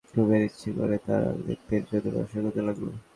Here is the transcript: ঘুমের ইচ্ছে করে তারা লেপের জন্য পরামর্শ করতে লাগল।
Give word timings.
ঘুমের 0.13 0.41
ইচ্ছে 0.47 0.69
করে 0.77 0.95
তারা 1.05 1.29
লেপের 1.45 1.81
জন্য 1.89 2.05
পরামর্শ 2.05 2.33
করতে 2.45 2.61
লাগল। 2.67 2.85